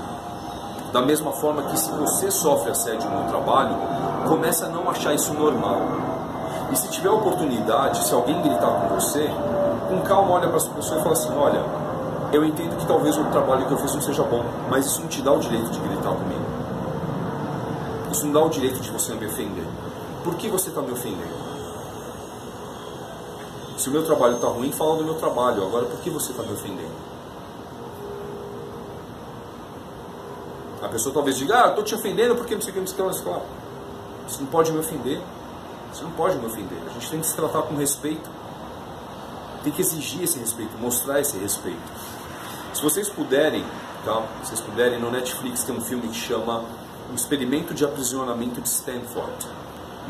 Da 0.92 1.00
mesma 1.00 1.32
forma 1.32 1.62
que 1.62 1.78
se 1.78 1.90
você 1.90 2.30
sofre 2.30 2.70
assédio 2.70 3.08
no 3.08 3.26
trabalho, 3.28 3.74
começa 4.28 4.66
a 4.66 4.68
não 4.68 4.90
achar 4.90 5.14
isso 5.14 5.32
normal. 5.32 5.80
E 6.70 6.76
se 6.76 6.88
tiver 6.90 7.08
oportunidade, 7.08 8.04
se 8.04 8.12
alguém 8.12 8.42
gritar 8.42 8.66
com 8.66 8.94
você, 8.94 9.26
com 9.88 10.00
calma 10.02 10.34
olha 10.34 10.48
para 10.48 10.58
essa 10.58 10.68
pessoa 10.68 11.00
e 11.00 11.02
fala 11.02 11.14
assim, 11.14 11.34
olha, 11.34 11.64
eu 12.30 12.44
entendo 12.44 12.76
que 12.76 12.86
talvez 12.86 13.16
o 13.16 13.24
trabalho 13.24 13.66
que 13.66 13.72
eu 13.72 13.78
fiz 13.78 13.94
não 13.94 14.02
seja 14.02 14.22
bom, 14.22 14.44
mas 14.68 14.84
isso 14.84 15.00
não 15.00 15.08
te 15.08 15.22
dá 15.22 15.32
o 15.32 15.38
direito 15.38 15.70
de 15.70 15.80
gritar 15.80 16.10
comigo. 16.10 16.44
Isso 18.10 18.26
não 18.26 18.32
dá 18.34 18.42
o 18.42 18.50
direito 18.50 18.78
de 18.80 18.90
você 18.90 19.14
me 19.14 19.26
ofender. 19.26 19.64
Por 20.22 20.34
que 20.34 20.48
você 20.48 20.68
está 20.68 20.82
me 20.82 20.92
ofendendo? 20.92 21.52
Se 23.78 23.88
o 23.88 23.92
meu 23.92 24.04
trabalho 24.04 24.34
está 24.34 24.46
ruim, 24.46 24.70
fala 24.72 24.96
do 24.96 25.04
meu 25.04 25.14
trabalho. 25.14 25.62
Agora, 25.62 25.86
por 25.86 25.98
que 26.00 26.10
você 26.10 26.32
está 26.32 26.42
me 26.42 26.52
ofendendo? 26.52 27.11
Pessoa 30.92 31.14
talvez 31.14 31.36
diga, 31.36 31.64
ah, 31.64 31.68
estou 31.68 31.82
te 31.82 31.94
ofendendo 31.94 32.36
porque 32.36 32.54
não 32.54 32.62
sei 32.62 32.70
o 32.70 32.74
que, 32.74 32.80
não 32.80 32.86
sei 32.86 33.04
o. 33.04 33.42
Você 34.28 34.40
não 34.40 34.46
pode 34.46 34.70
me 34.70 34.78
ofender. 34.78 35.20
Você 35.92 36.04
não 36.04 36.12
pode 36.12 36.36
me 36.36 36.46
ofender. 36.46 36.78
A 36.86 36.92
gente 36.94 37.10
tem 37.10 37.20
que 37.20 37.26
se 37.26 37.34
tratar 37.34 37.62
com 37.62 37.74
respeito 37.74 38.30
tem 39.62 39.72
que 39.72 39.80
exigir 39.80 40.22
esse 40.22 40.38
respeito, 40.38 40.76
mostrar 40.78 41.20
esse 41.20 41.38
respeito. 41.38 41.80
Se 42.74 42.82
vocês 42.82 43.08
puderem, 43.08 43.64
tá? 44.04 44.22
Se 44.42 44.48
vocês 44.48 44.60
puderem, 44.60 44.98
no 44.98 45.10
Netflix 45.10 45.62
tem 45.62 45.76
um 45.76 45.80
filme 45.80 46.08
que 46.08 46.14
chama 46.14 46.64
O 47.10 47.14
Experimento 47.14 47.72
de 47.72 47.84
Aprisionamento 47.84 48.60
de 48.60 48.68
Stanford. 48.68 49.46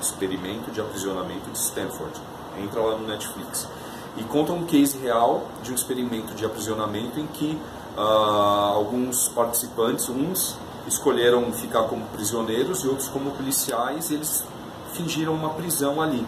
Experimento 0.00 0.70
de 0.70 0.80
Aprisionamento 0.80 1.50
de 1.50 1.58
Stanford. 1.58 2.12
Entra 2.58 2.80
lá 2.80 2.96
no 2.96 3.06
Netflix. 3.06 3.68
E 4.16 4.24
conta 4.24 4.52
um 4.52 4.64
case 4.64 4.98
real 4.98 5.46
de 5.62 5.72
um 5.72 5.74
experimento 5.74 6.34
de 6.34 6.44
aprisionamento 6.44 7.18
em 7.18 7.26
que 7.26 7.58
uh, 7.96 8.00
alguns 8.00 9.28
participantes, 9.28 10.08
uns 10.08 10.56
escolheram 10.86 11.52
ficar 11.52 11.84
como 11.84 12.04
prisioneiros 12.06 12.84
e 12.84 12.88
outros 12.88 13.08
como 13.08 13.30
policiais, 13.32 14.10
e 14.10 14.14
eles 14.14 14.44
fingiram 14.92 15.34
uma 15.34 15.50
prisão 15.50 16.00
ali 16.00 16.26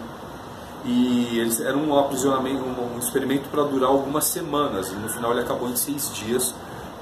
e 0.84 1.38
eles 1.38 1.61
era 1.61 1.76
um 1.76 1.99
aprisionamento, 1.99 2.62
um, 2.62 2.94
um 2.94 2.99
experimento 2.99 3.49
para 3.49 3.62
durar 3.64 3.88
algumas 3.88 4.26
semanas 4.26 4.90
e 4.90 4.94
no 4.94 5.08
final 5.08 5.32
ele 5.32 5.40
acabou 5.40 5.68
em 5.68 5.76
seis 5.76 6.12
dias 6.12 6.54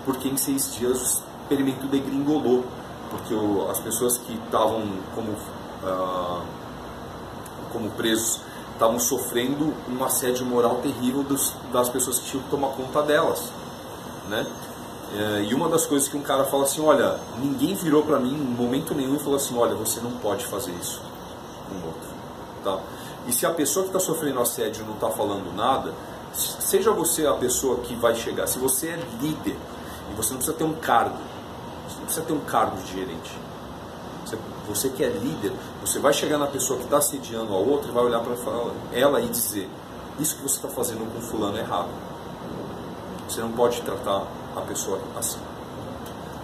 porque 0.04 0.28
em 0.28 0.36
seis 0.36 0.72
dias 0.74 1.00
o 1.00 1.42
experimento 1.42 1.86
degringolou 1.88 2.64
porque 3.10 3.34
o, 3.34 3.68
as 3.68 3.80
pessoas 3.80 4.18
que 4.18 4.34
estavam 4.34 4.84
como 5.14 5.34
ah, 5.84 6.42
como 7.72 7.90
presos 7.90 8.40
estavam 8.72 9.00
sofrendo 9.00 9.74
um 9.88 10.04
assédio 10.04 10.46
moral 10.46 10.76
terrível 10.76 11.22
dos, 11.24 11.52
das 11.72 11.88
pessoas 11.88 12.20
que 12.20 12.30
tinham 12.30 12.44
que 12.44 12.50
tomar 12.50 12.68
conta 12.68 13.02
delas, 13.02 13.52
né? 14.28 14.46
É, 15.14 15.42
e 15.42 15.54
uma 15.54 15.68
das 15.68 15.84
coisas 15.84 16.08
que 16.08 16.16
um 16.16 16.22
cara 16.22 16.44
fala 16.44 16.64
assim, 16.64 16.80
olha, 16.80 17.18
ninguém 17.38 17.74
virou 17.74 18.02
para 18.02 18.18
mim 18.18 18.34
em 18.34 18.38
momento 18.38 18.94
nenhum 18.94 19.16
e 19.16 19.18
falou 19.18 19.36
assim, 19.36 19.56
olha, 19.58 19.74
você 19.74 20.00
não 20.00 20.12
pode 20.12 20.46
fazer 20.46 20.72
isso 20.72 21.02
com 21.68 21.74
o 21.74 21.86
outro, 21.86 22.08
tá? 22.64 22.78
E 23.26 23.32
se 23.32 23.44
a 23.44 23.50
pessoa 23.50 23.84
que 23.84 23.90
está 23.90 24.00
sofrendo 24.00 24.40
assédio 24.40 24.84
não 24.86 24.94
está 24.94 25.10
falando 25.10 25.54
nada, 25.54 25.92
seja 26.32 26.90
você 26.90 27.26
a 27.26 27.34
pessoa 27.34 27.80
que 27.80 27.94
vai 27.94 28.14
chegar. 28.14 28.46
Se 28.46 28.58
você 28.58 28.88
é 28.88 28.96
líder 29.20 29.56
e 30.10 30.14
você 30.16 30.30
não 30.30 30.38
precisa 30.38 30.56
ter 30.56 30.64
um 30.64 30.74
cargo, 30.74 31.18
você 31.86 31.98
não 31.98 32.04
precisa 32.04 32.26
ter 32.26 32.32
um 32.32 32.40
cargo 32.40 32.76
de 32.78 32.92
gerente. 32.92 33.42
Você, 34.68 34.88
que 34.88 35.04
é 35.04 35.08
líder, 35.08 35.52
você 35.80 35.98
vai 35.98 36.12
chegar 36.12 36.38
na 36.38 36.46
pessoa 36.46 36.78
que 36.78 36.84
está 36.84 36.98
assediando 36.98 37.52
a 37.52 37.58
outra 37.58 37.90
e 37.90 37.92
vai 37.92 38.04
olhar 38.04 38.20
para 38.20 38.34
ela 38.92 39.20
e 39.20 39.28
dizer: 39.28 39.68
Isso 40.18 40.36
que 40.36 40.42
você 40.42 40.56
está 40.56 40.68
fazendo 40.68 41.12
com 41.12 41.20
fulano 41.20 41.58
é 41.58 41.60
errado. 41.60 41.90
Você 43.28 43.40
não 43.40 43.52
pode 43.52 43.82
tratar 43.82 44.26
a 44.56 44.60
pessoa 44.60 45.00
assim. 45.16 45.38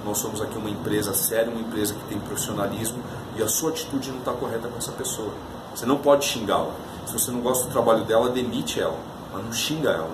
Nós 0.04 0.18
somos 0.18 0.40
aqui 0.40 0.56
uma 0.56 0.70
empresa 0.70 1.12
séria, 1.12 1.50
uma 1.50 1.60
empresa 1.60 1.94
que 1.94 2.04
tem 2.04 2.18
profissionalismo 2.18 3.02
e 3.36 3.42
a 3.42 3.48
sua 3.48 3.70
atitude 3.70 4.10
não 4.10 4.18
está 4.18 4.32
correta 4.32 4.68
com 4.68 4.78
essa 4.78 4.92
pessoa. 4.92 5.32
Você 5.74 5.84
não 5.84 5.98
pode 5.98 6.24
xingá-la. 6.24 6.72
Se 7.06 7.12
você 7.12 7.30
não 7.30 7.40
gosta 7.40 7.66
do 7.66 7.70
trabalho 7.70 8.04
dela, 8.04 8.30
demite 8.30 8.80
ela. 8.80 8.98
Mas 9.32 9.44
não 9.44 9.52
xinga 9.52 9.90
ela 9.90 10.10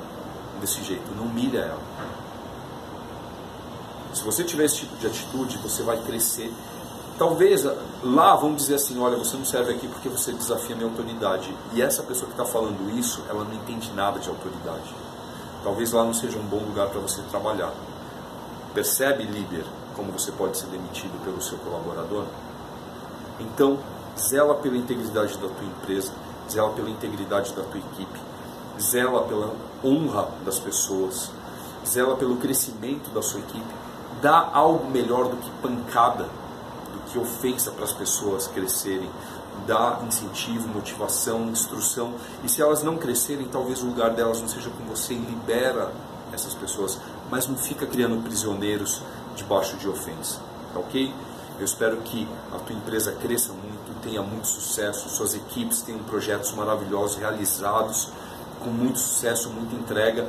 desse 0.61 0.83
jeito, 0.83 1.15
não 1.17 1.25
humilha 1.25 1.61
ela. 1.61 1.83
Se 4.13 4.23
você 4.23 4.45
tiver 4.45 4.65
esse 4.65 4.77
tipo 4.77 4.97
de 4.97 5.07
atitude, 5.07 5.59
você 5.59 5.83
vai 5.83 5.97
crescer. 6.03 6.53
Talvez 7.19 7.65
lá 8.03 8.37
vão 8.37 8.55
dizer 8.55 8.77
assim: 8.77 8.99
olha, 8.99 9.17
você 9.17 9.37
não 9.37 9.45
serve 9.45 9.73
aqui 9.73 9.89
porque 9.89 10.09
você 10.09 10.33
desafia 10.33 10.77
minha 10.77 10.89
autoridade. 10.89 11.55
E 11.73 11.83
essa 11.83 12.03
pessoa 12.03 12.27
que 12.27 12.33
está 12.33 12.45
falando 12.45 12.97
isso, 12.99 13.23
ela 13.29 13.45
não 13.45 13.55
entende 13.55 13.93
nada 13.93 14.19
de 14.19 14.29
autoridade. 14.29 14.95
Talvez 15.65 15.93
lá 15.93 16.05
não 16.05 16.13
seja 16.13 16.39
um 16.39 16.43
bom 16.43 16.59
lugar 16.59 16.89
para 16.89 17.01
você 17.01 17.23
trabalhar. 17.23 17.73
Percebe, 18.75 19.25
líder, 19.25 19.65
como 19.97 20.13
você 20.13 20.31
pode 20.31 20.59
ser 20.59 20.67
demitido 20.67 21.19
pelo 21.25 21.41
seu 21.41 21.57
colaborador? 21.59 22.27
Então, 23.41 23.79
zela 24.19 24.57
pela 24.57 24.77
integridade 24.77 25.39
da 25.39 25.49
tua 25.49 25.65
empresa, 25.65 26.13
zela 26.51 26.71
pela 26.73 26.91
integridade 26.91 27.55
da 27.55 27.63
tua 27.63 27.79
equipe, 27.79 28.21
zela 28.79 29.23
pela 29.23 29.55
honra 29.83 30.29
das 30.45 30.59
pessoas, 30.59 31.31
zela 31.87 32.15
pelo 32.17 32.37
crescimento 32.37 33.11
da 33.15 33.23
sua 33.23 33.41
equipe, 33.41 33.75
dá 34.21 34.51
algo 34.53 34.91
melhor 34.91 35.29
do 35.29 35.37
que 35.37 35.51
pancada, 35.63 36.25
do 36.93 37.11
que 37.11 37.19
ofensa 37.19 37.71
para 37.71 37.85
as 37.85 37.93
pessoas 37.93 38.47
crescerem, 38.49 39.11
dá 39.67 40.01
incentivo, 40.07 40.69
motivação, 40.69 41.49
instrução, 41.49 42.15
e 42.43 42.49
se 42.49 42.61
elas 42.61 42.83
não 42.83 42.97
crescerem, 42.97 43.47
talvez 43.47 43.83
o 43.83 43.87
lugar 43.87 44.11
delas 44.11 44.41
não 44.41 44.49
seja 44.49 44.71
com 44.71 44.85
você 44.85 45.15
e 45.15 45.19
libera 45.19 45.93
essas 46.33 46.55
pessoas, 46.55 46.99
mas 47.31 47.47
não 47.47 47.57
fica 47.57 47.87
criando 47.87 48.23
prisioneiros 48.23 49.01
debaixo 49.35 49.77
de 49.77 49.89
ofensa, 49.89 50.39
tá 50.73 50.81
ok? 50.81 51.13
Eu 51.59 51.65
espero 51.65 51.99
que 51.99 52.29
a 52.53 52.59
tua 52.59 52.75
empresa 52.75 53.13
cresça 53.13 53.53
muito, 53.53 54.01
tenha 54.03 54.23
muito 54.23 54.49
sucesso, 54.49 55.09
suas 55.09 55.35
equipes 55.35 55.83
tenham 55.83 56.01
projetos 56.01 56.53
maravilhosos 56.53 57.17
realizados 57.17 58.09
com 58.63 58.71
muito 58.71 58.99
sucesso, 58.99 59.51
muita 59.51 59.75
entrega, 59.75 60.27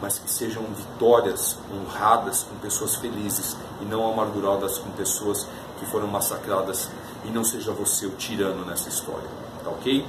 mas 0.00 0.18
que 0.18 0.30
sejam 0.30 0.62
vitórias 0.64 1.58
honradas 1.72 2.42
com 2.42 2.56
pessoas 2.56 2.96
felizes 2.96 3.56
e 3.80 3.84
não 3.84 4.10
amarguradas 4.10 4.78
com 4.78 4.90
pessoas 4.90 5.46
que 5.78 5.86
foram 5.86 6.06
massacradas 6.06 6.88
e 7.24 7.30
não 7.30 7.44
seja 7.44 7.72
você 7.72 8.06
o 8.06 8.10
tirano 8.10 8.64
nessa 8.64 8.88
história, 8.88 9.28
tá 9.64 9.70
ok? 9.70 10.04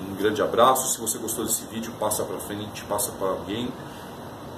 Um 0.00 0.14
grande 0.14 0.40
abraço, 0.40 0.92
se 0.92 1.00
você 1.00 1.18
gostou 1.18 1.44
desse 1.44 1.64
vídeo, 1.64 1.92
passa 1.98 2.22
para 2.22 2.38
frente, 2.38 2.84
passa 2.84 3.10
para 3.12 3.28
alguém, 3.28 3.68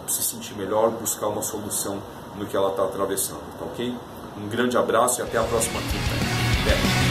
se 0.06 0.22
sentir 0.22 0.54
melhor, 0.54 0.90
buscar 0.90 1.28
uma 1.28 1.42
solução 1.42 2.02
no 2.36 2.46
que 2.46 2.56
ela 2.56 2.70
está 2.70 2.84
atravessando, 2.84 3.40
tá 3.58 3.64
ok? 3.64 3.96
Um 4.36 4.48
grande 4.48 4.76
abraço 4.76 5.20
e 5.20 5.22
até 5.22 5.38
a 5.38 5.42
próxima 5.42 5.80
quinta. 5.80 6.14
Até. 6.62 7.09